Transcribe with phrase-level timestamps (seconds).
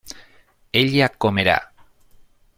[0.73, 1.71] ella comerá